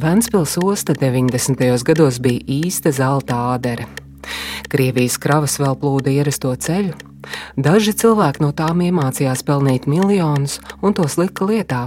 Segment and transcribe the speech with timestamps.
[0.00, 1.84] Ventspils osta 90.
[1.84, 3.86] gados bija īsta zelta ādere.
[4.68, 6.92] Krievijas kravas vēl plūda ierasto ceļu.
[7.56, 11.86] Daži cilvēki no tām iemācījās pelnīt miljonus un tos lika lietā,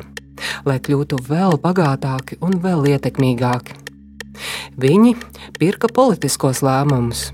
[0.65, 3.77] lai kļūtu vēl bagātāki un vēl ietekmīgāki.
[4.81, 5.13] Viņi
[5.61, 7.27] pirka politiskos lēmumus.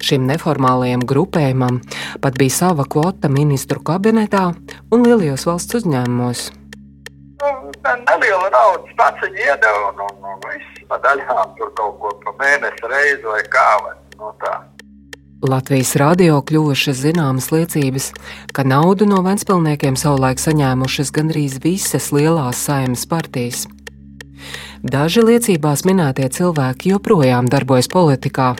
[0.00, 1.82] Šim neformālajam grupējumam
[2.24, 4.48] pat bija sava kvota ministru kabinetā
[4.88, 6.48] un lielajos valsts uzņēmumos
[7.84, 12.36] neliela naudas pats viņa iedeva un, un, un viss pa daļām tur kaut ko pa
[12.42, 13.66] mēnesi reizi vai kā.
[13.84, 14.54] Vai, no tā.
[15.42, 18.12] Latvijas radio kļuvušas zināmas liecības,
[18.54, 23.64] ka naudu no Ventspilsniekiem savulaik saņēmušas gandrīz visas lielās saimnes partijas.
[24.82, 28.52] Daži liecībās minētie cilvēki joprojām darbojas politikā,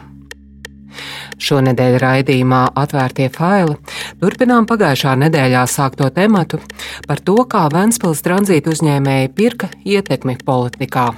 [1.42, 3.77] Šonadēļ raidījumā Atvērtie faili
[4.20, 6.60] turpinām pagājušā nedēļā sākto tematu
[7.09, 11.10] par to, kā Ventspils tranzīta uzņēmēji pirka ietekmi politikā.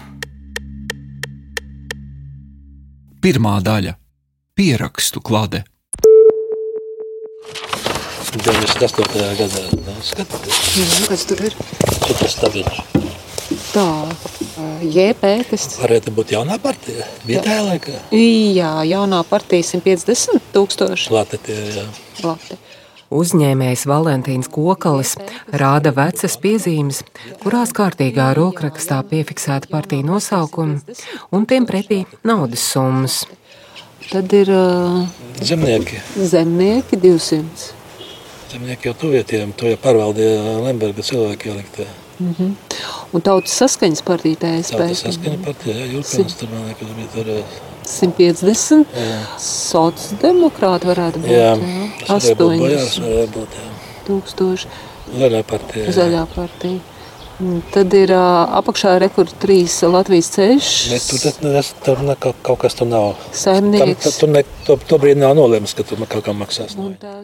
[3.25, 3.95] Pirmā daļa-
[4.57, 5.65] pierakstu klāte.
[8.35, 9.37] 98.
[9.39, 9.63] gadā.
[10.03, 11.55] Skatieties, kas tur ir?
[12.19, 13.04] Tas ir
[13.75, 14.07] Tā,
[14.87, 17.95] JP, kas varētu būt jaunā partija, vietējā laikā.
[18.15, 21.11] Jā, jaunā partija 150 tūkstoši.
[21.11, 21.87] Lati tie, jā.
[22.23, 22.59] Lati.
[23.15, 25.17] Uzņēmējs Valentīns Kokalis
[25.51, 27.03] rāda vecas piezīmes,
[27.43, 30.97] kurās kārtīgā rokrakstā piefiksēta partija nosaukumi
[31.35, 33.25] un tiem pretī naudas summas.
[34.07, 35.03] Tad ir uh,
[35.43, 35.99] zemnieki.
[36.31, 37.71] Zemnieki 200.
[38.55, 41.89] Zemnieki jau tuvietiem, to jau pārvaldīja Lemberga cilvēki ieliktē.
[42.21, 43.04] Mm -hmm.
[43.15, 44.79] Un tautas saskaņas partija TSP.
[44.81, 47.31] Tautas saskaņa partija, jā, Jurkans tur man liekas bija tur.
[47.85, 48.97] 150.
[49.45, 51.35] Sociāldemokrāti varētu būt.
[51.35, 51.85] Jā, jā.
[52.17, 53.05] 80.
[53.05, 53.69] Varētu būt, jā.
[54.09, 54.73] Tūkstoši.
[55.21, 55.95] Zaļā partija.
[55.95, 56.94] Zaļā partija.
[57.75, 60.69] Tad ir apakšā rekords trīs Latvijas ceļš.
[60.93, 63.19] Bet tur, tas, tur ne, kaut kas tur nav.
[63.35, 64.05] Saimnieks.
[64.05, 66.77] Tam, tur ne, to, to brīdi nav nolēmis, ka tur kaut kā maksās.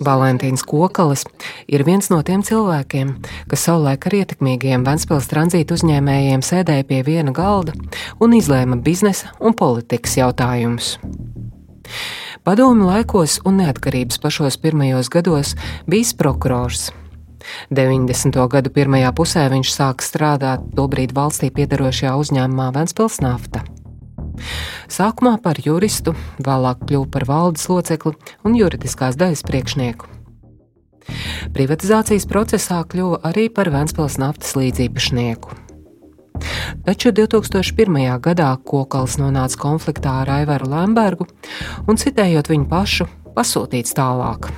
[0.02, 1.22] Valentīns Kokalis
[1.70, 3.14] ir viens no tiem cilvēkiem,
[3.52, 7.76] kas savulaik ar ietekmīgiem Ventspils tranzītu uzņēmējiem sēdēja pie viena galda
[8.18, 10.96] un izlēma biznesa un politikas jautājumus.
[12.42, 15.54] Padomu laikos un neatkarības pašos pirmajos gados
[15.86, 16.88] bijis prokurors
[17.70, 18.38] 90.
[18.52, 23.64] gadu pirmajā pusē viņš sāka strādāt tobrīd valstī piedarošajā uzņēmumā Ventspils nafta.
[24.90, 28.14] Sākumā par juristu, vēlāk kļuva par valdes locekli
[28.44, 30.08] un juridiskās daļas priekšnieku.
[31.56, 35.56] Privatizācijas procesā kļuva arī par Ventspils naftas līdziepašnieku.
[36.86, 37.98] Taču 2001.
[38.24, 41.28] gadā Kokals nonāca konfliktā ar Aivaru Lembergu
[41.86, 44.48] un, citējot viņu pašu, pasūtīts tālāk.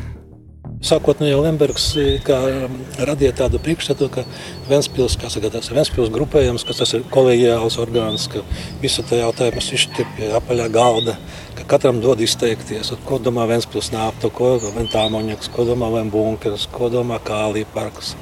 [0.82, 4.24] Sākotnēji Lembergs eh, um, radīja tādu priekšstatu, ka
[4.66, 8.42] Ventspils, kā saka, tas ir Ventspils grupējums, ka tas ir kolēģiāls orgāns, ka
[8.82, 11.14] visu tā jautājumus izšķir pie apaļā galda,
[11.54, 17.20] ka katram dod izteikties, ko domā Ventspils nāptu, ko Ventāmoņaks, ko domā Vembunkers, ko domā
[17.22, 18.16] Kālī parks.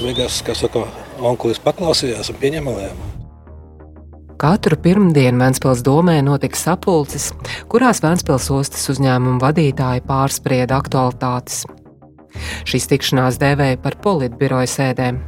[0.00, 0.88] Beigās, kā saka,
[1.22, 3.12] onkulis paklausījās un pieņēma lēmumu.
[4.44, 7.30] Katru pirmdienu Vēncpils domē notika sapulces,
[7.70, 11.62] kurās Vēncpils ostas uzņēmuma vadītāji pārsprieda aktualitātes.
[12.68, 15.20] Šīs tikšanās dēvēja par politbiroja sēdēm.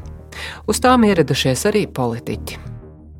[0.68, 2.66] Uz tām ieradušies arī politiķi.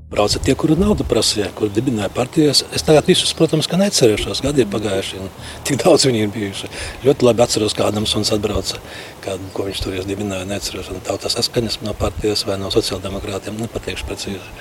[0.07, 2.61] Brauca tie, kuri naudu prasīja, kuri dibināja partijas.
[2.77, 4.39] Es tagad visus, protams, neatcerēšos.
[4.45, 5.33] Gadi ir pagājuši, un
[5.67, 6.71] tik daudz viņi ir bijuši.
[7.03, 8.79] Ļoti labi atceros, kā Adams un atbrauca,
[9.25, 10.47] kādu, ko viņš tur dibināja.
[10.47, 13.59] Neatceros, un tautas saskaņas no partijas vai no sociāldemokrātiem.
[13.65, 14.55] Nepateikšu precīzi,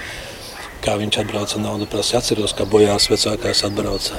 [0.81, 2.23] kā viņš atbrauca naudu prasīja.
[2.25, 4.17] Atceros, kā bojās vecākais atbrauca.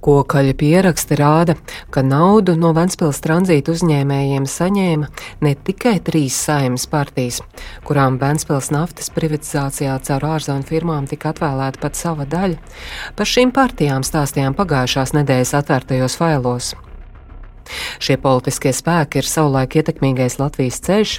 [0.00, 1.56] Kokaļa pieraksti rāda,
[1.92, 5.08] ka naudu no Ventspils tranzīta uzņēmējiem saņēma
[5.44, 7.42] ne tikai trīs saimnes partijas,
[7.84, 12.56] kurām Ventspils naftas privatizācijā caur ārzemju firmām tika atvēlēta pat sava daļa.
[13.16, 16.72] Par šīm partijām stāstījām pagājušās nedēļas atvērtajos failos.
[18.02, 21.16] Šie politiskie spēki ir savulaik ietekmīgais Latvijas ceļš,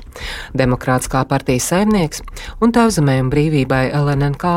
[0.58, 2.26] Demokrātiskā partijas saimnieks
[2.60, 4.56] un Tēvzemē un brīvībai LNNK.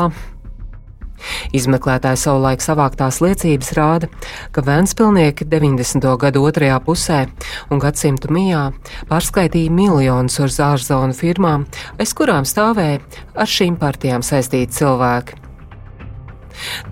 [1.55, 4.09] Izmeklētāji savulaik savāktās liecības rāda,
[4.51, 6.07] ka Vēnspilnieki 90.
[6.21, 7.25] gadu otrajā pusē
[7.69, 8.67] un gadsimtu mijā
[9.09, 11.65] pārskaitīja miljonus uz ārzonu firmām,
[11.99, 13.01] aiz kurām stāvēja
[13.35, 15.41] ar šīm partijām saistīti cilvēki.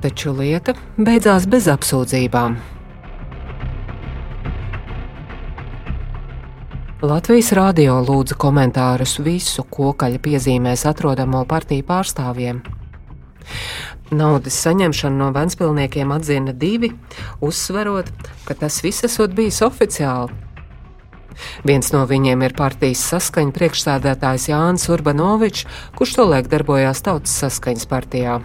[0.03, 2.57] Taču lieta beidzās bez apsūdzībām.
[7.03, 12.61] Latvijas radio lūdza komentārus visu kokaļa piezīmēs atrodamo partiju pārstāvjiem.
[14.11, 16.91] Naudas saņemšanu no Vēnspilsniekiem atzina divi,
[17.41, 18.09] uzsverot,
[18.47, 20.33] ka tas viss esot bijis oficiāli.
[21.65, 25.65] Viens no viņiem ir partijas saskaņa priekšsādātājs Jānis Urbanovičs,
[25.97, 28.37] kurš tolaik darbojās Tautas saskaņas partijā.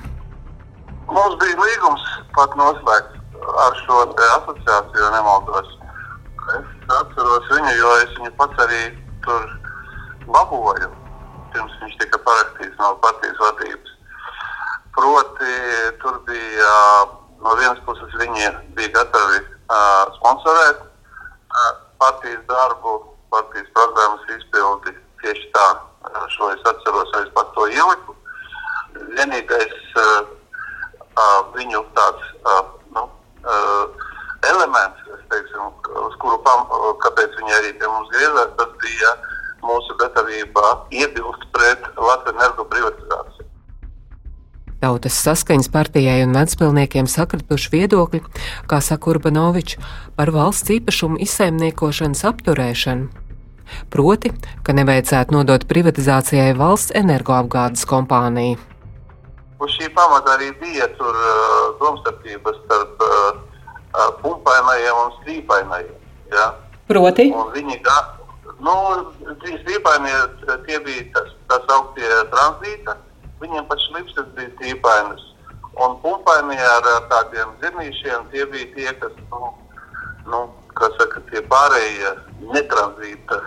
[1.09, 2.07] Mums bija līgums
[2.37, 3.19] pat noslēgts
[3.65, 5.75] ar šo asociāciju, ja nemaldos.
[6.57, 8.83] Es atceros viņu, jo es viņu pats arī
[9.27, 9.45] tur
[10.33, 10.89] laboju,
[11.53, 13.98] pirms viņš tika parakstīts no partijas vadības.
[14.99, 15.55] Proti,
[16.03, 16.73] tur bija
[17.45, 19.39] no vienas puses viņi bija gatavi
[20.17, 20.81] sponsorēt
[22.03, 22.95] partijas darbu,
[23.31, 24.97] partijas programmas izpildi.
[25.23, 25.69] Tieši tā,
[26.35, 28.17] šo es atceros, es pat to ieliku.
[29.15, 29.79] Vienīgais
[31.55, 32.27] viņu tāds
[32.99, 33.07] nu,
[34.51, 35.73] elements, teiksim,
[36.09, 36.67] uz kuru pam,
[37.07, 39.17] kāpēc viņi arī pie mums griezās, tas bija
[39.63, 43.28] mūsu gatavība iebilst pret Latvijas energo privatizāciju.
[44.79, 48.21] Tautas saskaņas partijai un vecpilniekiem sakrituši viedokļi,
[48.71, 49.75] kā saka Urbanovičs,
[50.15, 53.09] par valsts īpašumu izsaimniekošanas apturēšanu.
[53.91, 54.31] Proti,
[54.63, 58.61] ka nevajadzētu nodot privatizācijai valsts energoapgādes kompāniju.
[59.59, 65.99] Uz šī pamata arī bija tur uh, domstarpības starp uh, uh, pumpainajiem un strīpainajiem.
[66.31, 66.47] Ja?
[66.87, 67.27] Proti?
[67.35, 67.81] Un viņi,
[68.63, 68.79] nu,
[69.43, 70.17] strīpainie,
[70.71, 72.95] tie bija tas, tas augtie tranzīta
[73.43, 75.25] Viņiem pat šlipsas bija tīpainas.
[75.79, 79.53] Un pumpainie ar, ar tādiem zirnīšiem tie bija tie, kas, nu,
[80.33, 80.41] nu,
[80.79, 82.15] kas saka, tie pārējie
[82.55, 83.39] netranzīta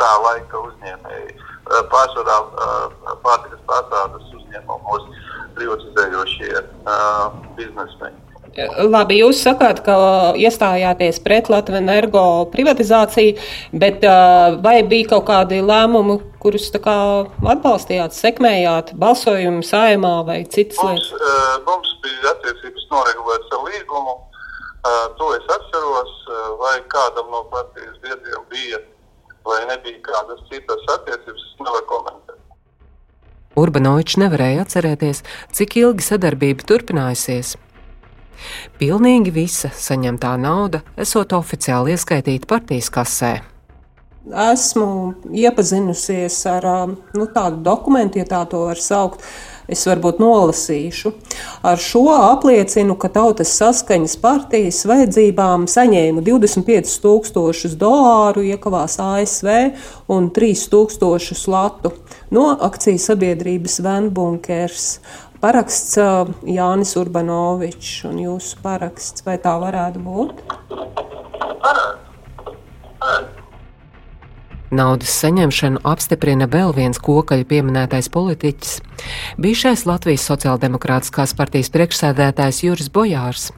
[0.00, 1.36] tā laika uzņēmēji.
[1.92, 2.38] Pārsvarā
[3.26, 5.06] pārtikas pārstādes uzņēmumos
[5.58, 8.29] privatizējošie uh, biznesmeņi.
[8.58, 9.94] Labi, jūs sakāt, ka
[10.38, 13.36] iestājāties pret Latvijas energo privatizāciju,
[13.78, 14.02] bet
[14.64, 16.96] vai bija kaut kādi lēmumi, kurus kā,
[17.54, 21.62] atbalstījāt, sekmējāt, balsojumu saimā vai citas mums, lietas?
[21.68, 24.18] Mums bija attiecības noregulēts ar līgumu.
[25.20, 26.12] To es atceros,
[26.58, 28.82] vai kādam no partijas biedriem bija
[29.46, 32.38] vai nebija kādas citas attiecības, es nevaru komentēt.
[33.60, 35.24] Urbanovičs nevarēja atcerēties,
[35.56, 37.56] cik ilgi sadarbība turpinājusies.
[38.80, 43.34] Pilnīgi visa saņemtā nauda esot oficiāli ieskaitīta partijas kasē.
[44.30, 46.66] Esmu iepazinusies ar
[47.16, 49.24] nu, tādu dokumentu, ja tā to var saukt.
[49.70, 51.12] Es varbūt nolasīšu.
[51.62, 59.50] Ar šo apliecinu, ka Tautas saskaņas partijas vajadzībām saņēma 25,000 dolāru iekavās ASV
[60.10, 61.94] un 3,000 latu
[62.34, 64.88] no akciju sabiedrības Venbunkers.
[65.40, 65.96] Paraksts
[66.44, 70.42] Jānis Urbanovičs un jūsu paraksts, vai tā varētu būt?
[74.70, 78.76] Naudas saņemšanu apstiprina vēl viens kokaļa pieminētais politiķis-
[79.42, 83.48] bijušais Latvijas Sociāldemokrātiskās partijas priekšsēdētājs Juris Bojārs.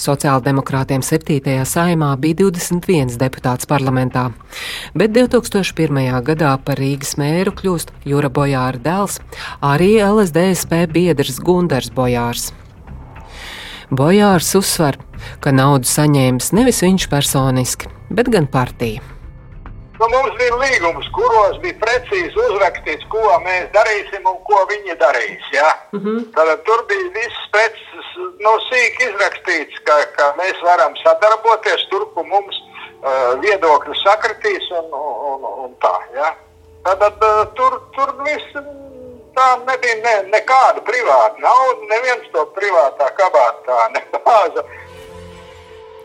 [0.00, 1.58] Sociāldemokrātiem 7.
[1.68, 4.30] saimā bija 21 deputāts parlamentā,
[4.96, 6.00] bet 2001.
[6.24, 9.18] gadā par Rīgas mēru kļūst Jūra Bojāra dēls,
[9.60, 12.48] arī LSDSP biedrs Gundars Bojārs.
[13.92, 14.96] Bojārs uzsver,
[15.44, 19.04] ka naudu saņēmis nevis viņš personiski, bet gan partija.
[20.10, 25.44] Mums bija līgums, kuros bija precīzi uzrakstīts, ko mēs darīsim un ko viņi darīs.
[25.54, 25.70] Ja?
[25.92, 26.24] Mm -hmm.
[26.34, 27.78] Tad tur bija viss pēc
[28.44, 34.92] nu, sīk izrakstīts, ka, ka mēs varam sadarboties tur, kur mums uh, viedokļi sakritīs un,
[35.32, 35.96] un, un tā.
[36.14, 36.34] Ja?
[36.84, 38.62] Tad, tad uh, tur, tur viss
[39.36, 44.64] tā nebija ne, nekāda privāta nauda, neviens to privātā kabātā nebāza.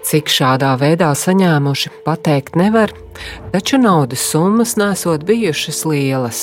[0.05, 2.91] Cik šādā veidā saņēmuši, pateikt nevar,
[3.49, 6.41] taču naudas summas nesot bijušas lielas.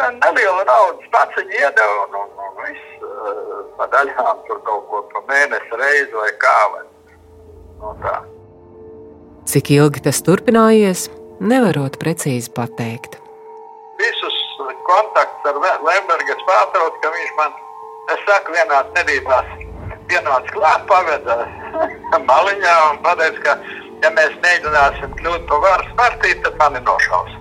[0.00, 5.04] Neliela naudas pats viņa iedeva un, un, un viss uh, pa daļām tur kaut ko
[5.12, 6.56] pa mēnesi reizi vai kā.
[6.74, 6.82] Vai,
[7.84, 8.16] no tā.
[9.52, 11.06] Cik ilgi tas turpinājies,
[11.38, 13.20] nevarot precīzi pateikt.
[14.02, 14.42] Visus
[14.90, 17.54] kontaktus ar Lembergas pārtrauc, ka viņš man,
[18.16, 19.58] es saku, vienās nedībās
[20.10, 21.44] pienāca klāt, paveda
[22.30, 23.56] maliņā un pateica, ka,
[24.04, 27.36] ja mēs mēģināsim kļūt par varas partiju, tad mani nošaus.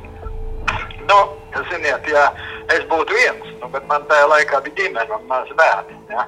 [1.10, 1.20] Nu,
[1.72, 2.28] ziniet, ja
[2.76, 5.98] es būtu viens, nu, bet man tajā laikā bija ģimene un maz bērni.
[6.12, 6.28] Ja?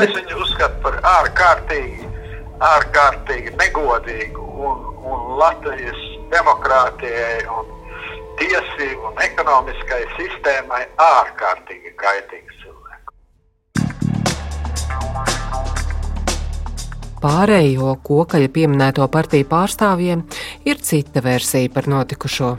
[0.00, 2.06] Es viņu uzskatu par ārkārtīgi,
[2.64, 7.74] ārkārtīgi negodīgu un, un Latvijas demokrātijai un
[8.40, 12.59] tiesību un ekonomiskai sistēmai ārkārtīgi kaitīgs.
[17.20, 20.22] Pārējo kokaļa pieminēto partiju pārstāvjiem
[20.64, 22.54] ir cita versija par notikušo.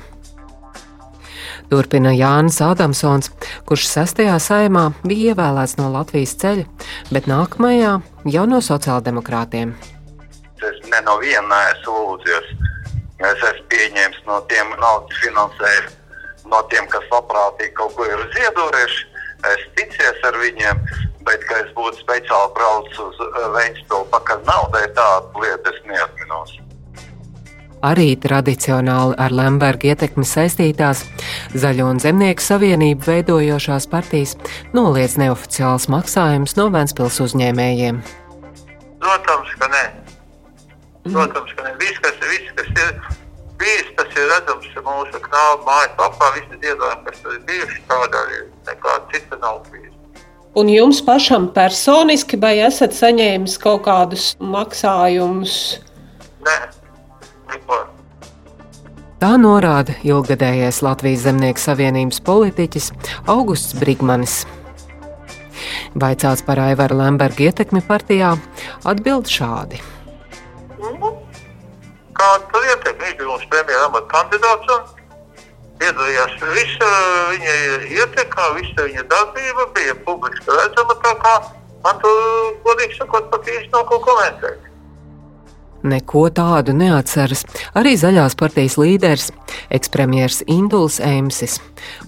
[1.72, 3.32] Turpina Jānis Adamsons,
[3.66, 6.68] kurš sestajā saimā bija ievēlēts no Latvijas ceļa,
[7.16, 7.94] bet nākamajā
[8.34, 9.72] jau no sociāldemokrātiem.
[10.62, 12.52] Es ne, no viena neesmu lūdzies.
[13.22, 15.96] Es esmu pieņēmis no tiem naudas finansējumu,
[16.54, 19.08] no tiem, kas labprātīgi kaut ko ir ziedojuši.
[19.50, 20.82] Es ticies ar viņiem,
[21.26, 23.22] bet ka es būtu speciāli braucis uz
[23.56, 26.60] Vēnspilsnu pakaļ naudai, tādu lietu es neatminos
[27.82, 31.04] arī tradicionāli ar Lemberga ietekmi saistītās
[31.58, 34.36] Zaļo un Zemnieku savienību veidojošās partijas
[34.76, 38.02] noliedz neoficiāls maksājums no Ventspils uzņēmējiem.
[39.02, 39.84] Protams, ka nē.
[41.10, 41.74] Protams, ka nē.
[41.82, 43.21] Viss, kas, viss, kas ir
[43.62, 46.34] bijis, tas ir redzams mūsu knāba mājaslapā.
[46.40, 48.36] Visi ziedojumi, kas tur ir bijuši, tādēļ
[48.70, 49.96] nekā cita nav bijis.
[50.58, 55.54] Un jums pašam personiski vai esat saņēmis kaut kādus maksājumus?
[56.44, 56.58] Nē,
[57.54, 57.78] neko.
[59.22, 62.90] Tā norāda ilgadējais Latvijas Zemnieku savienības politiķis
[63.32, 64.42] Augusts Brigmanis.
[65.96, 68.34] Vaicāts par Aivara Lemberga ietekmi partijā,
[68.84, 69.80] atbild šādi.
[72.22, 73.06] Kāda tur ietekme?
[73.08, 74.90] Viņš bija mums premjera amata kandidāts un
[75.82, 76.90] piedalījās visa
[77.32, 77.54] viņa
[77.98, 81.32] ietekme, visa viņa darbība bija publiski redzama, tā kā
[81.82, 82.20] man tur,
[82.68, 84.68] godīgi sakot, pat īsti nav ko komentēt.
[85.82, 87.42] Neko tādu neatceras
[87.74, 89.32] arī zaļās partijas līderis,
[89.74, 91.58] ekspremjeras Induls Eimsis,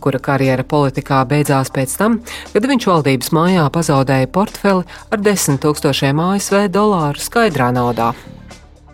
[0.03, 2.20] kura karjera politikā beidzās pēc tam,
[2.53, 8.12] kad viņš valdības mājā pazaudēja portfeli ar 10 tūkstošiem ASV dolāru skaidrā naudā.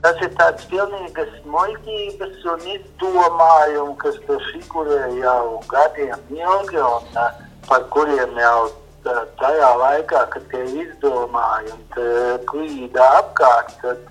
[0.04, 7.42] Tas ir tāds pilnīgas muļķības un izdomājumi, kas tur figurē jau gadiem ilgi un uh,
[7.68, 12.08] par kuriem jau uh, tajā laikā, kad tie izdomājumi
[12.48, 14.08] klīda apkārt, tad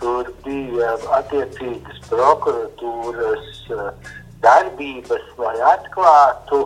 [0.00, 3.62] tur bija attiecīgas prokuratūras
[4.42, 6.60] darbības, lai atklātu,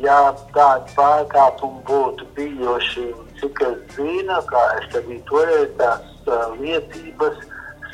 [0.00, 0.18] ja
[0.54, 3.06] tādi pārkāpumi būtu bijuši.
[3.40, 7.38] Cik es zinu, kā es arī toreiz tās liecības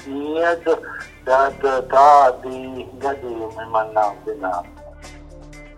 [0.07, 0.79] sniedzu,
[1.29, 4.77] tad uh, tādi gadījumi man nav zināmi.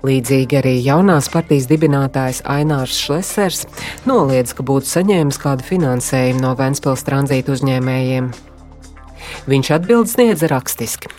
[0.06, 3.64] Līdzīgi arī jaunās partijas dibinātājs Ainārs Šlesers
[4.06, 8.28] noliedz, ka būtu saņēmis kādu finansējumu no Vēncpils tranzīta uzņēmējiem.
[9.50, 11.10] Viņš atbild sniedza rakstiski.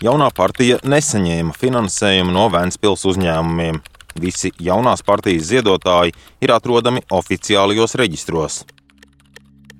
[0.00, 3.82] Jaunā partija nesaņēma finansējumu no Vēncpils uzņēmumiem.
[4.16, 8.62] Visi jaunās partijas ziedotāji ir atrodami oficiālajos reģistros.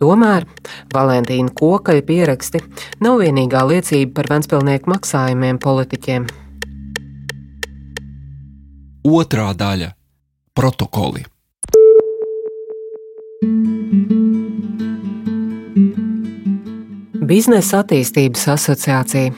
[0.00, 0.44] Tomēr
[0.92, 2.60] Valentīna Kokaļa pieraksti
[3.04, 6.26] nav vienīgā liecība par Vēncpilsnieku maksājumiem politiķiem.
[9.06, 9.92] Otrā daļa-
[10.58, 11.24] protokoli.
[17.26, 19.32] Biznesa attīstības asociācija.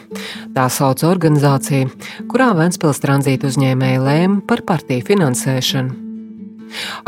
[0.56, 1.88] Tā sauc organizāciju,
[2.28, 6.07] kurā Vēncpils tranzīta uzņēmēji lēma par partiju finansēšanu.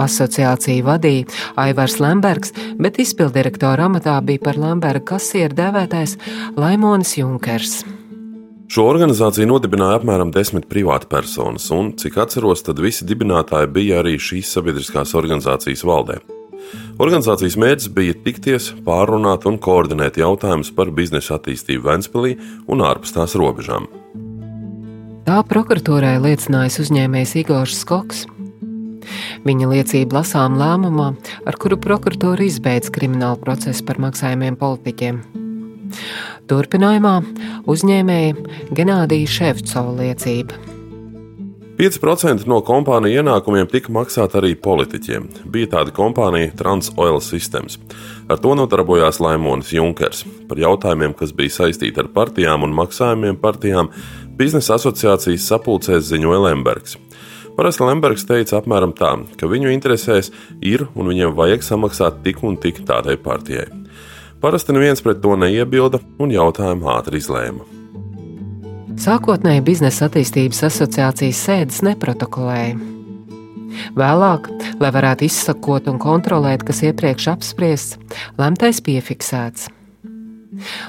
[0.01, 1.29] Asociāciju vadīja
[1.61, 6.19] Aivars Lembergs, bet izpildirektora amatā bija par Lemberga kasieru dēvētais
[6.61, 7.81] Laimonis Junkers.
[8.71, 14.15] Šo organizāciju nodibināja apmēram desmit privāti personas, un, cik atceros, tad visi dibinātāji bija arī
[14.15, 16.21] šīs sabiedriskās organizācijas valdē.
[17.03, 22.37] Organizācijas mērķis bija tikties, pārunāt un koordinēt jautājumus par biznesa attīstību Ventspīlī
[22.71, 23.89] un ārpus tās robežām.
[25.27, 28.29] Tā prokuratūrai liecinājis uzņēmējs Igors Skoks.
[29.47, 31.13] Viņa liecība lasām lēmumā,
[31.47, 35.23] ar kuru prokuratūra izbeidz kriminālu procesu par maksājumiem politiķiem.
[36.51, 37.15] Turpinājumā
[37.71, 40.71] uzņēmēja Genādija Ševcova liecība.
[41.81, 45.31] 5% no kompāniju ienākumiem tika maksāti arī politiķiem.
[45.49, 47.79] Bija tāda kompānija Transoil Systems.
[48.29, 50.27] Ar to nodarbojās Laimonis Junkers.
[50.51, 53.89] Par jautājumiem, kas bija saistīti ar partijām un maksājumiem partijām,
[54.37, 56.99] biznesa asociācijas sapulcēs ziņoja Lembergs.
[57.61, 60.31] Parasti Lembergs teica apmēram tā, ka viņu interesēs
[60.65, 63.67] ir un viņiem vajag samaksāt tik un tik tādai partijai.
[64.41, 67.67] Parasti neviens pret to neiebilda un jautājumu ātri izlēma.
[69.05, 72.81] Sākotnēji biznesa attīstības asociācijas sēdes neprotokolēja.
[73.93, 74.49] Vēlāk,
[74.81, 78.01] lai varētu izsakot un kontrolēt, kas iepriekš apspriests,
[78.41, 79.69] lemtais piefiksēts.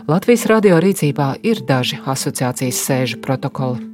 [0.07, 3.91] Latvijas radio rīcībā ir daži asociācijas sēžu protokoli.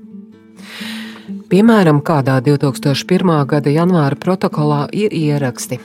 [1.48, 3.30] Piemēram, kādā 2001.
[3.48, 5.78] gada janvāra protokolā ir ieraksti.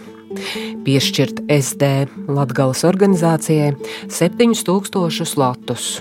[0.83, 1.91] Piešķirt SD
[2.27, 3.77] Latvijas organizācijai
[4.11, 6.01] 7000 latus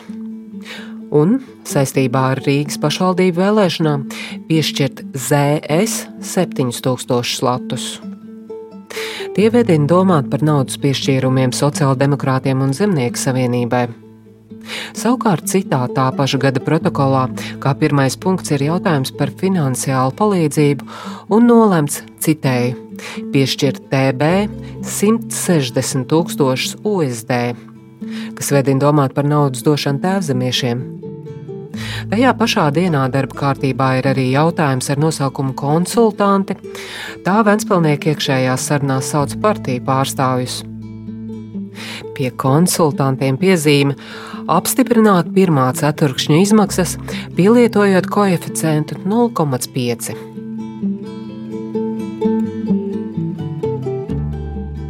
[1.14, 1.38] un
[1.68, 4.10] saistībā ar Rīgas pašvaldību vēlēšanām
[4.50, 7.92] piešķirt ZS 7000 latus.
[9.36, 13.90] Tie vedina domāt par naudas piešķīrumiem sociāldemokrātiem un zemnieku savienībai.
[14.98, 17.26] Savukārt citā tā paša gada protokolā,
[17.64, 20.88] kā pirmais punkts ir jautājums par finansiālu palīdzību,
[21.34, 22.78] un nolemts, citēju,
[23.34, 24.32] piešķirt TB
[24.86, 27.42] 160 tūkstošus USD
[28.36, 30.82] kas vedina domāt par naudas došanu tēvzemiešiem.
[32.12, 36.58] Tajā pašā dienā darba kārtībā ir arī jautājums ar nosaukumu konsultanti.
[37.26, 40.60] Tā Ventspilnieki iekšējās sarunās sauc partiju pārstāvjus.
[42.18, 43.96] Pie konsultantiem piezīme
[44.52, 46.98] apstiprināt pirmā ceturkšņa izmaksas,
[47.38, 50.12] pielietojot koeficientu 0,5.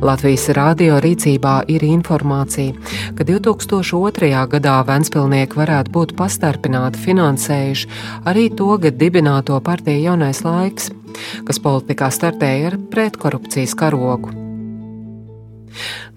[0.02, 2.74] Latvijas radio rīcībā ir informācija,
[3.14, 4.32] ka 2002.
[4.56, 7.92] gadā Ventspilnieki varētu būt pastarpināti finansējuši
[8.26, 10.90] arī to gadu dibināto partiju jaunais laiks,
[11.46, 14.34] kas politikā startēja ar pretkorupcijas karogu.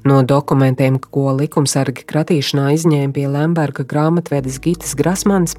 [0.05, 5.57] No dokumentiem, ko likumsargi kratīšanā izņēma pie Lemberga grāmatvedes Gitas Grasmans,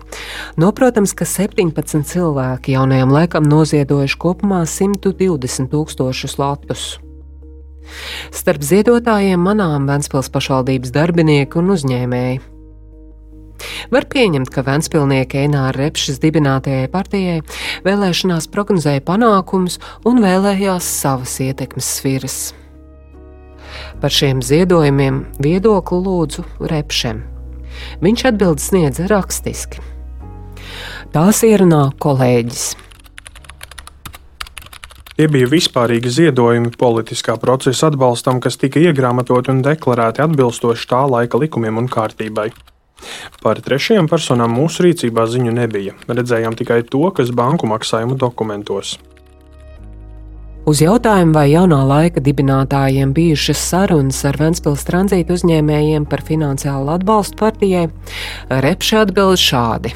[0.61, 6.83] noprotams, ka 17 cilvēki jaunajam laikam noziedojuši kopumā 120 tūkstošus latus.
[8.33, 12.43] Starp ziedotājiem manām Vēncpils pašvaldības darbinieki un uzņēmēji.
[13.93, 17.39] Var pieņemt, ka Vēnspilnieki Enāra Repšas dibinātajai partijai
[17.87, 22.39] vēlēšanās prognozēja panākumus un vēlējās savas ietekmes sfēras.
[24.01, 27.21] Par šiem ziedojumiem viedokli lūdzu Repšem.
[28.03, 29.83] Viņš atbild sniedza rakstiski.
[31.15, 32.65] Tās ierunā kolēģis.
[35.15, 41.39] Tie bija vispārīgi ziedojumi politiskā procesa atbalstam, kas tika iegrāmatoti un deklarēti atbilstoši tā laika
[41.39, 42.49] likumiem un kārtībai.
[43.39, 45.95] Par trešajām personām mūsu rīcībā ziņu nebija.
[46.11, 48.97] Redzējām tikai to, kas banku maksājumu dokumentos.
[50.65, 57.37] Uz jautājumu, vai jaunā laika dibinātājiem bijušas sarunas ar Ventspils tranzītu uzņēmējiem par finansiālu atbalstu
[57.37, 57.83] partijai,
[58.49, 59.93] Repše atbild šādi.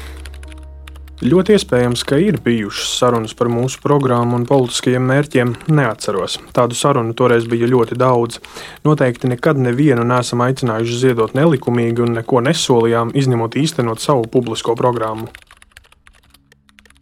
[1.26, 5.56] Ļoti iespējams, ka ir bijušas sarunas par mūsu programmu un politiskajiem mērķiem.
[5.74, 6.38] Neatceros.
[6.54, 8.38] Tādu sarunu toreiz bija ļoti daudz.
[8.86, 15.26] Noteikti nekad nevienu neesam aicinājuši ziedot nelikumīgi un neko nesolījām, izņemot īstenot savu publisko programmu.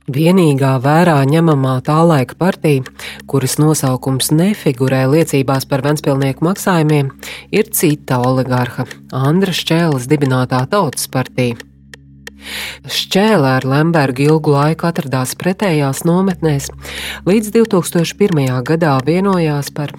[0.09, 2.81] Vienīgā vērā ņemamā tā laika partija,
[3.29, 7.11] kuras nosaukums nefigurē liecībās par Ventspilnieku maksājumiem,
[7.53, 8.87] ir cita oligarha-
[9.29, 11.59] Andra Šķēles dibinātā Tautas partija.
[12.89, 16.71] Šķēlē ar Lembergu ilgu laiku atradās pretējās nometnēs,
[17.27, 18.63] līdz 2001.
[18.65, 19.93] gadā vienojās par,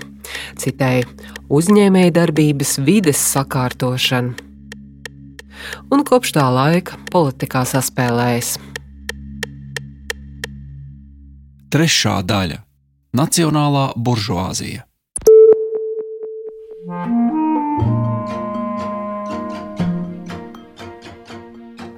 [0.57, 1.05] citēju,
[1.49, 4.33] uzņēmējdarbības vides sakārtošanu.
[5.91, 8.57] Un kopš tā laika politikā saspēlējas.
[11.69, 12.55] Trešā daļa-
[13.19, 14.87] Nacionālā buržuāzija.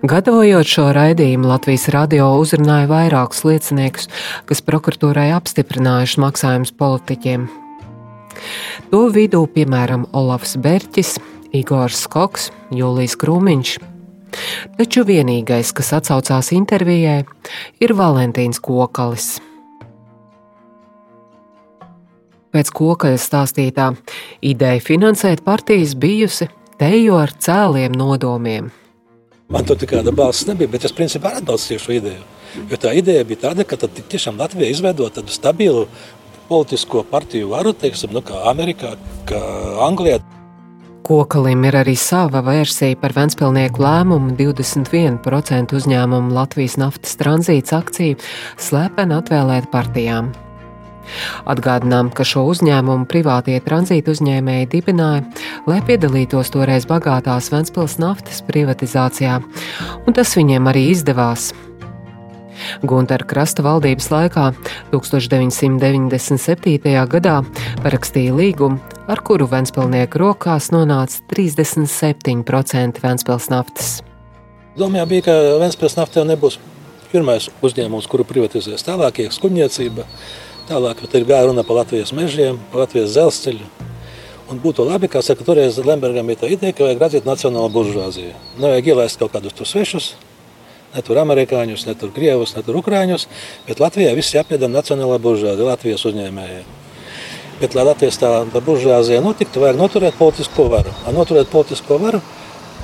[0.03, 4.09] Gatavojot šo raidījumu, Latvijas radio uzrunāja vairākus lieciniekus,
[4.49, 7.45] kas prokuratūrai apstiprinājuši maksājumus politiķiem.
[8.91, 11.13] To vidū, piemēram, Olafs Berķis,
[11.55, 13.77] Igors Skoks, Jūlijs Krūmiņš.
[14.75, 17.23] Taču vienīgais, kas atsaucās intervijai,
[17.79, 19.39] ir Valentīns Kokalis.
[22.51, 23.91] Pēc kokaļa stāstītā
[24.43, 26.49] ideja finansēt partijas bijusi
[26.81, 28.71] tejo ar cēliem nodomiem.
[29.51, 32.25] Man tur nekāda balss nebija, bet es principā atbalstīju šo ideju.
[32.71, 35.85] Jo tā ideja bija tāda, ka tiešām Latvija izveidot tādu stabilu
[36.51, 39.39] politisko partiju varu, teiksim, nu, kā Amerikā, kā
[39.87, 40.19] Anglijā.
[41.07, 48.19] Kokalim ir arī sava versija par Ventspilnieku lēmumu 21% uzņēmumu Latvijas naftas tranzīts akciju
[48.59, 50.31] slepeni atvēlēt partijām.
[51.49, 55.25] Atgādinām, ka šo uzņēmumu privātie tranzīta uzņēmēji dibināja,
[55.69, 59.35] lai piedalītos toreiz bagātās Ventspils naftas privatizācijā,
[60.05, 61.51] un tas viņiem arī izdevās.
[62.85, 64.51] Gunteru krasta valdības laikā
[64.91, 67.07] 1997.
[67.09, 67.41] gadā
[67.81, 68.77] parakstīja līgumu,
[69.11, 73.87] ar kuru Ventspilnieku rokās nonāca 37% Ventspils naftas.
[74.77, 76.55] Domā bija, ka Ventspils nafta jau nebūs
[77.11, 80.03] pirmais uzņēmums, kuru privatizēs tālāk, iekškuģniecība.
[80.71, 83.65] Tālāk ir gāja runa par Latvijas mežiem, par Latvijas dzelzceļu.
[84.47, 88.31] Un būtu labi, kā saka, toreiz Lembergam bija tā ideja, ka vajag redzēt nacionālo buržuāziju.
[88.55, 90.13] Nevajag ielaist kaut kādus tur svešus,
[90.93, 93.27] ne tur amerikāņus, ne tur krievus, ne tur ukrāņus,
[93.67, 96.71] bet Latvijā viss jāpiedara nacionālā buržuāzija, Latvijas uzņēmējiem.
[97.59, 100.95] Bet, lai Latvijas tā, tā buržuāzija notiktu, vajag noturēt politisko varu.
[101.03, 102.23] Lai noturēt politisko varu,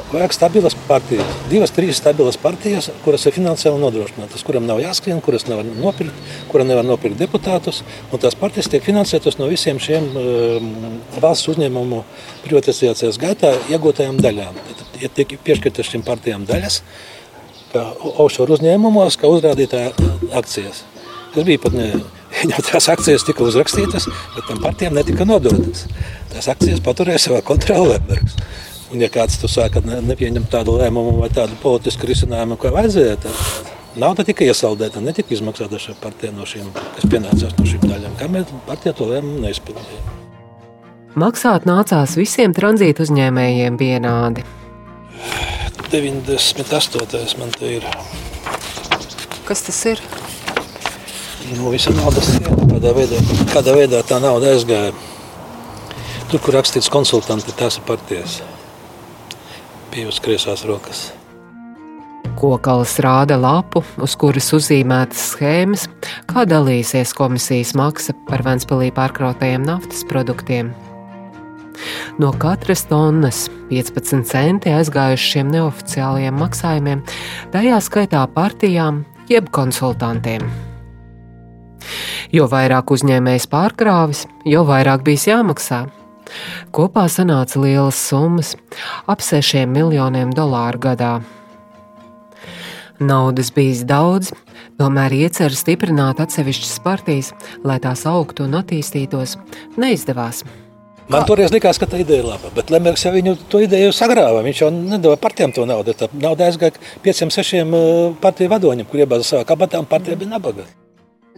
[0.08, 5.44] Vajag stabilas partijas, divas, trīs stabilas partijas, kuras ir finansiāli nodrošinātas, kurām nav jāskrien, kuras
[5.50, 7.82] nevar nopirkt, kurām nevar nopirkt deputātus.
[8.14, 10.70] Tās partijas tiek finansētas no visiem šiem um,
[11.20, 12.00] valsts uzņēmumu
[12.46, 14.62] privatizācijas gaitā iegūtajām daļām.
[14.70, 16.80] Tad ja tiek piešķirtas šīm partijām daļas,
[17.74, 19.92] kā offshore uzņēmumos, kā uzrādītāja
[20.40, 20.86] akcijas.
[21.36, 21.90] Tas bija pat ne.
[22.38, 25.84] Viņam tās akcijas tika uzrakstītas, bet tam partijām netika nodotas.
[26.32, 28.00] Tās akcijas paturēja savā kontrolē.
[28.88, 33.18] Un, ja kāds tu sāka ne, nepieņemt tādu lēmumu vai tādu politisku risinājumu, kā vajadzēja,
[33.26, 38.16] tad nauda tika iesaldēta, netika izmaksāta šai partijai no šīm, kas pienācās no šīm daļām.
[38.22, 40.16] Kamēr partija to lēmumu neizpildīja.
[41.18, 44.46] Maksāt nācās visiem tranzīta uzņēmējiem vienādi.
[45.92, 47.38] 98.
[47.40, 47.88] man te ir.
[49.48, 50.02] Kas tas ir?
[51.56, 53.20] Nu, visa naudas cieta, kādā veidā,
[53.54, 54.92] kādā veidā tā nauda aizgāja.
[56.28, 58.42] Tur, kur rakstīts konsultanti, tās ir partijas.
[59.98, 61.08] Bija uz kreisās rokas.
[62.38, 65.88] Kokals rāda lapu, uz kuras uzzīmētas schēmas,
[66.30, 70.70] kā dalīsies komisijas maksa par Vēnspēlī pārkrautajiem naftas produktiem.
[72.22, 77.02] No katras tonnas 15 centi aizgājuši šiem neoficiālajiem maksājumiem,
[77.58, 79.02] tajā skaitā partijām
[79.34, 80.46] jeb konsultantiem.
[82.30, 85.88] Jo vairāk uzņēmējs pārkrāvis, jo vairāk bijis jāmaksā.
[86.76, 88.56] Kopā sanāca lielas summas-
[89.12, 91.22] ap 6 miljoniem dolāru gadā.
[93.00, 94.32] Naudas bija daudz,
[94.80, 99.38] tomēr iecerēja stiprināt atsevišķas partijas, lai tās augtu un attīstītos,
[99.78, 100.44] neizdevās.
[101.08, 104.42] Man toreiz likās, ka tā ideja ir laba, bet Lembergs jau viņu to ideju sagrāva.
[104.44, 105.94] Viņš jau nedeva partijām to naudu.
[105.96, 107.72] Tā nauda aizgāja pieciem, sešiem
[108.20, 110.66] partiju vadoņiem, kur iebāza savā kabatā, un partija bija nabaga.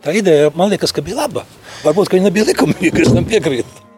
[0.01, 1.43] Tā ideja man liekas, ka bija laba.
[1.83, 3.88] Varbūt, ka viņa nebija likumīga, es tam piekrītu.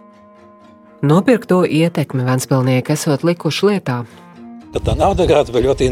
[1.01, 4.03] Nopirkto ietekmi Vēnspilnieki esot likuši lietā.
[4.71, 5.87] Tad tā nauda gāja bija ļoti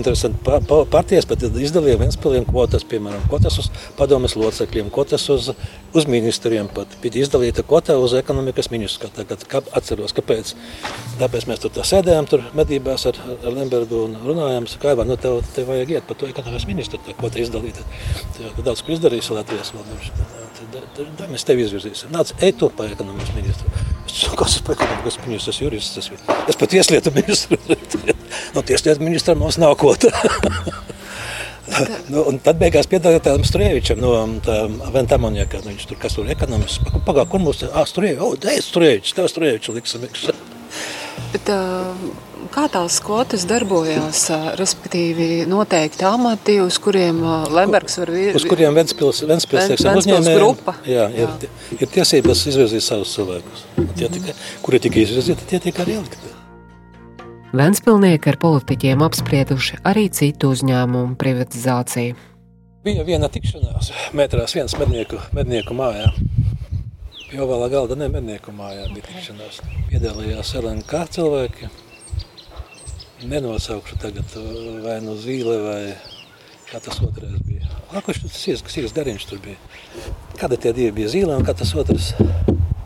[0.46, 5.50] pa, partijas pat izdalīja Vēnspilsiem kvotas, piemēram, kvotas uz padomes locekļiem, kvotas uz,
[5.98, 6.70] uz ministriem.
[6.76, 9.10] Pat bija izdalīta kvota uz ekonomikas ministru.
[9.16, 10.54] Tagad kā, atceros, kāpēc.
[11.18, 15.18] Tāpēc mēs tur tā sēdējām tur medībās ar, ar Lembergu un runājām, kā jau nu,
[15.18, 17.82] tev, tev vajag iet pa to ekonomikas ministru, tā kvota izdalīta.
[18.38, 20.49] Tev daudz ko izdarījis Latvijas valdības.
[20.60, 22.12] Tā mēs tevi izvirzīsim.
[22.12, 23.72] Nāc, ej tu pa ekonomikas ministru.
[24.10, 25.96] Es kas ir ekonomikas ministrs, tas jurists.
[25.96, 26.08] Tas
[26.52, 27.56] es pat tieslietu ministru.
[28.56, 29.90] no tieslietu ministra mums nav ko
[32.12, 34.10] nu, un tad beigās piedāvāja tādam Strēvičam no
[34.94, 35.62] Ventamonieka.
[35.66, 36.82] Viņš tur kas tur ekonomists.
[37.08, 37.60] Pagā, kur mums?
[37.70, 38.24] Ah, Strēvičs.
[38.26, 38.38] O, oh,
[38.70, 40.02] Strēvičs, tev Strēvičs liksim.
[41.30, 41.94] Bet, uh,
[42.54, 44.24] kā tās kvotas darbojās?
[44.58, 47.22] Respektīvi, noteikti amati, uz kuriem
[47.54, 48.40] Lembergs var virzīties.
[48.42, 50.76] Uz kuriem Ventspils, Ventspils, Ventspils uzņēmējiem, grupa.
[50.90, 51.52] Jā, ir, jā.
[51.78, 53.68] ir tiesības izvirzīt savus cilvēkus.
[54.00, 56.36] Tie, tika, kuri tika izvirzīti, tie tika arī ielikti.
[57.50, 62.18] Ventspilnieki ar politiķiem apsprieduši arī citu uzņēmumu privatizāciju.
[62.86, 66.12] Bija viena tikšanās metrās viens mednieku, mednieku mājā.
[67.30, 69.60] Jovēlā galda ne mednieku mājā bija tikšanās.
[69.92, 71.68] Piedalījās LNK cilvēki,
[73.30, 74.34] nenosaukšu tagad
[74.82, 75.82] vai no zīle, vai
[76.72, 77.70] kā tas otrais bija.
[77.94, 79.62] Kurš tas ir, kas ir gariņš tur bija?
[80.42, 82.16] Kāda tie divi bija zīle un kā tas otrs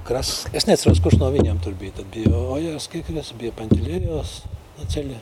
[0.03, 0.49] krasts?
[0.51, 1.95] Es neceros, kurš no viņiem tur bija.
[2.01, 4.33] Tad bija Ojās, Kikris, bija Paņķiļējos
[4.79, 5.21] no ceļa.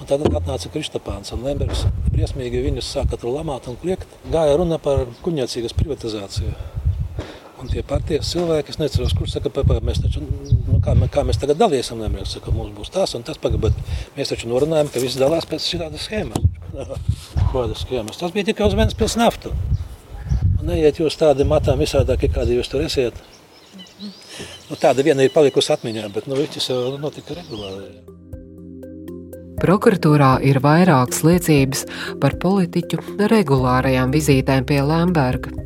[0.00, 1.84] Un tad atnāca Kristapāns un Lembergs.
[2.10, 4.10] Briesmīgi viņus sāka tur lamāt un kliegt.
[4.32, 6.56] Gāja runa par kuņniecīgas privatizāciju.
[7.56, 11.38] Un tie partijas cilvēki, es neceros, kurš saka, papa, mēs taču, nu, kā, kā mēs
[11.40, 15.00] tagad dalīsim, nemēr, saka, mums būs tās un tas pagad, bet mēs taču norunājam, ka
[15.00, 16.44] viss dalās pēc šādas schēmas.
[17.54, 18.20] Kādas schēmas?
[18.20, 19.54] Tas bija tikai uz Ventspils naftu.
[20.60, 23.16] Un neiet jūs tādi matām visādākie, kādi jūs tur esiet.
[24.68, 28.02] Nu, tāda viena ir palikusi atmiņā, bet nu, viss jau notika regulāri.
[29.56, 31.86] Prokuratūrā ir vairākas liecības
[32.20, 33.00] par politiķu
[33.32, 35.65] regulārajām vizītēm pie Lemberga.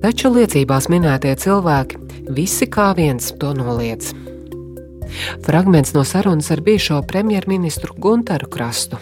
[0.00, 1.98] Taču liecībās minētie cilvēki
[2.32, 4.14] visi kā viens to noliedz.
[5.44, 8.96] Fragments no sarunas ar bijušo premjerministru Gunteru Krastu.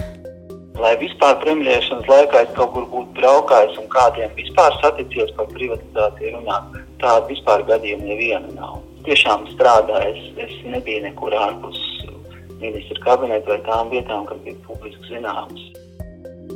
[0.82, 6.34] Lai vispār premjerministrs laikā es kaut kur būtu braukājis un kādiem vispār saticies par privatizāciju
[6.34, 8.80] runāt, tāda vispār gadījuma neviena nav.
[9.06, 11.78] Tiešām strādājis, es nebiju nekur ārpus
[12.58, 15.62] ministra kabineta vai tām vietām, kas bija publiski zināmas.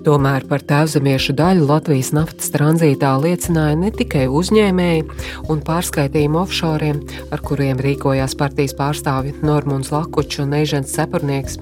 [0.03, 5.05] Tomēr par tēvzemiešu daļu Latvijas naftas tranzītā liecināja ne tikai uzņēmēji
[5.53, 6.89] un pārskaitījumu offshore,
[7.31, 11.61] ar kuriem rīkojās partijas pārstāvji Normons Lakučs un Eižens Cepurnieks.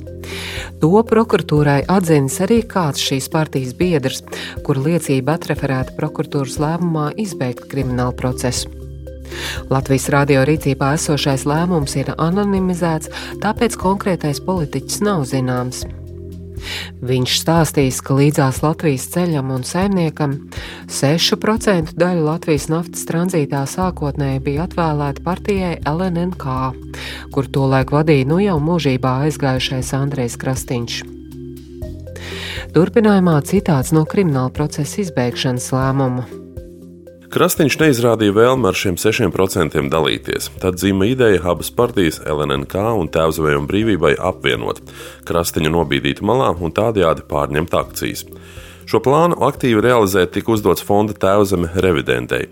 [0.80, 4.24] To prokuratūrai atzīst arī kāds šīs partijas biedrs,
[4.64, 8.72] kur liecība atreferēta prokuratūras lēmumā izbeigt kriminālu procesu.
[9.68, 13.12] Latvijas radio rīcībā esošais lēmums ir anonimizēts,
[13.44, 15.84] tāpēc konkrētais politiķis nav zināms.
[17.04, 20.36] Viņš stāstīs, ka līdzās Latvijas ceļam un saimniekam
[20.90, 26.58] 6% daļa Latvijas naftas tranzītā sākotnēji bija atvēlēta partijai LNNK,
[27.34, 31.00] kur tolaik vadīja nu jau mūžībā aizgājušais Andrejs Krastīņš.
[32.70, 36.39] Turpinājumā citāts no krimināla procesa izbeigšanas lēmuma.
[37.30, 40.48] Krastīņš neizrādīja vēlmi ar šiem 6% dalīties.
[40.58, 44.80] Tad dzima ideja abas partijas, LNK un Tēvzavējuma brīvībai, apvienot,
[45.28, 48.24] Krastīņu nobīdīt malā un tādējādi pārņemt akcijas.
[48.88, 52.48] Šo plānu aktīvi realizēt tika uzdots fonda tēvzeme revidentei.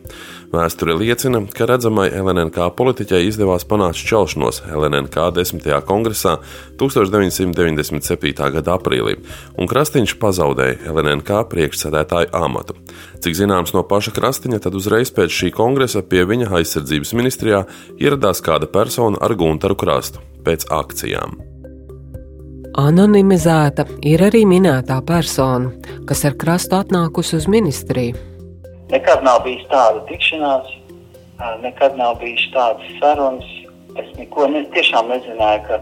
[0.49, 5.67] Vēsture liecina, ka redzamai LNK politiķai izdevās panākt šķelšanos LNK 10.
[5.89, 6.39] kongresā
[6.81, 8.33] 1997.
[8.55, 9.19] gada aprīlī,
[9.61, 12.79] un Krastīņš pazaudēja LNK priekšsēdētāju amatu.
[13.21, 17.67] Cik zināms no paša Krastīņa, tad uzreiz pēc šī kongresa pie viņa aizsardzības ministrijā
[18.01, 21.48] ieradās kāda persona ar Guntaru Krastu pēc akcijām.
[22.79, 25.73] Anonimizēta ir arī minētā persona,
[26.07, 28.15] kas ar krastu atnākusi uz ministriju.
[28.93, 30.69] Nekad nav bijis tāda tikšanās,
[31.65, 33.49] nekad nav bijis tādas sarunas.
[33.99, 35.81] Es neko ne, tiešām nezināju, ka,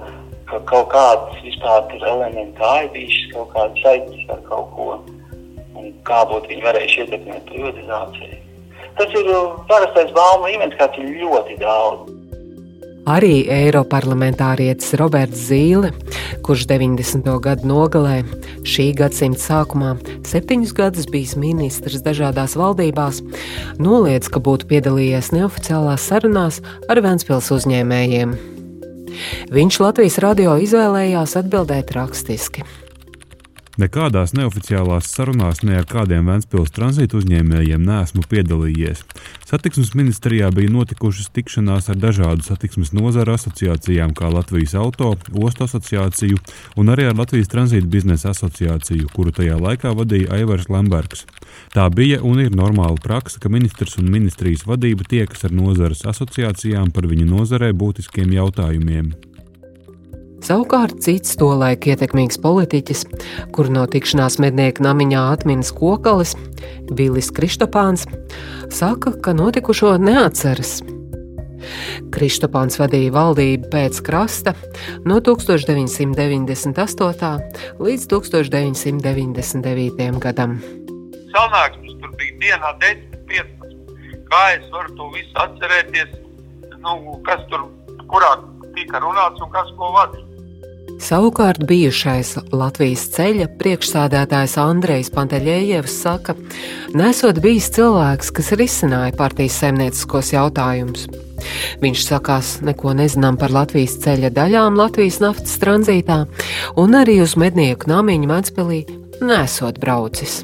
[0.49, 4.89] ka kaut kādas vispār ir elementāri bijušas kaut kādas saites ar kaut ko.
[5.77, 8.41] Un kā būtu viņi varējuši ietekmēt privatizāciju.
[8.97, 9.35] Tas ir
[9.69, 12.17] parastais baumu līmenis, kāds ir ļoti daudz.
[13.07, 15.93] Arī Eiroparlamentārietis Roberts Zīle,
[16.43, 17.29] kurš 90.
[17.39, 18.17] gadu nogalē
[18.67, 19.93] šī gadsimta sākumā
[20.27, 23.21] septiņus gadus bijis ministrs dažādās valdībās,
[23.79, 26.59] noliedz, ka būtu piedalījies neoficiālās sarunās
[26.91, 28.35] ar Ventspils uzņēmējiem.
[29.55, 32.67] Viņš Latvijas radio izvēlējās atbildēt rakstiski.
[33.77, 39.03] Nekādās neoficiālās sarunās ne ar kādiem Vēncpils tranzītu uzņēmējiem neesmu piedalījies.
[39.45, 46.41] Satiksmes ministrijā bija notikušas tikšanās ar dažādu satiksmes nozaru asociācijām, kā Latvijas auto, ostu asociāciju
[46.81, 51.27] un arī ar Latvijas tranzītu biznesa asociāciju, kuru tajā laikā vadīja Aivars Lembergs.
[51.77, 56.97] Tā bija un ir normāla praksa, ka ministrs un ministrijas vadība tiekas ar nozares asociācijām
[56.97, 59.13] par viņu nozarē būtiskiem jautājumiem.
[60.45, 63.07] Savukārt cits tolaik ietekmīgs politiķis,
[63.57, 66.37] kuru no tikšanās mednieku namiņā atminas kokalis,
[66.93, 68.05] Bilis Kristopāns,
[68.69, 70.83] saka, ka notikušo neatceras.
[72.15, 74.53] Kristopāns vadīja valdību pēc krasta
[75.09, 77.41] no 1998.
[77.83, 80.21] līdz 1999.
[80.23, 80.53] gadam.
[81.33, 83.75] Sanāksmes tur bija dienā 10, 15.
[84.31, 86.11] Kā es varu to visu atcerēties?
[86.85, 86.93] Nu,
[87.27, 87.61] kas tur,
[88.07, 88.33] kurā
[88.77, 90.26] tika runāts un kas ko vadīja?
[90.97, 96.35] Savukārt bijušais Latvijas ceļa priekšsādātājs Andrejs Panteļējevs saka,
[96.97, 101.05] nesot bijis cilvēks, kas risināja partijas saimnieciskos jautājumus.
[101.85, 106.23] Viņš sakās, neko nezinām par Latvijas ceļa daļām Latvijas naftas tranzītā,
[106.81, 108.83] un arī uz mednieku namiņu Mēnspēlī
[109.21, 110.41] nesot braucis.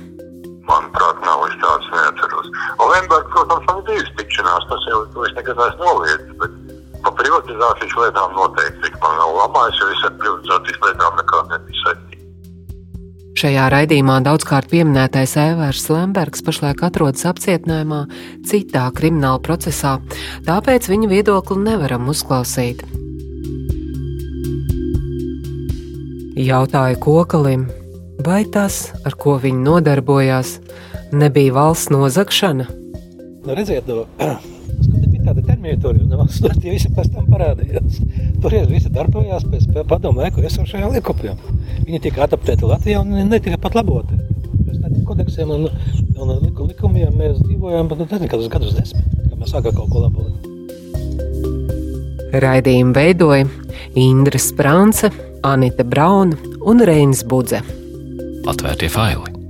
[0.68, 2.52] Manuprāt, nav es tādas neatceros.
[2.84, 6.61] Olimbergs, protams, ir divas tikšanās, tas jau es nekad esmu noliedzis, bet
[7.02, 12.12] Par privatizācijas lietām noteikti man nav labājis, jo es ar privatizācijas lietām nekad nebiju saistīts.
[13.42, 18.02] Šajā raidījumā daudzkārt pieminētais Evers Lembergs pašlaik atrodas apcietinājumā
[18.46, 19.96] citā krimināla procesā,
[20.46, 22.84] tāpēc viņa viedokli nevaram uzklausīt.
[26.38, 27.66] Jautāja kokalim,
[28.24, 30.54] vai tas, ar ko viņi nodarbojās,
[31.16, 32.68] nebija valsts nozagšana?
[33.42, 34.06] Nu, redziet, no,
[35.62, 38.00] tāda termīna tur jau tie visi pēc tam parādījās.
[38.42, 41.36] Tur jau visi darbojās pēc padomu laiku esošajām likumiem.
[41.86, 44.18] Viņi tika adaptēti Latvijā un netika pat laboti.
[44.66, 45.68] Pēc tādiem kodeksiem un,
[46.18, 46.28] un
[46.68, 50.32] likumiem mēs dzīvojām pat nu, nezinu, kādus gadus desmit, kad mēs sākām kaut ko labot.
[52.32, 53.46] Raidījumu veidoja
[54.00, 55.12] Indra Sprānce,
[55.44, 57.60] Anita Brauna un Reinis Budze.
[58.48, 59.41] Atvērtie faili!